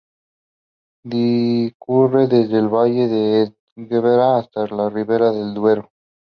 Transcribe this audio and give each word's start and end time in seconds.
Discurre 1.03 2.27
desde 2.27 2.57
el 2.57 2.69
Valle 2.69 3.07
del 3.07 3.55
Esgueva 3.75 4.39
hasta 4.39 4.65
la 4.65 4.89
Ribera 4.89 5.29
del 5.31 5.53
Duero. 5.53 5.91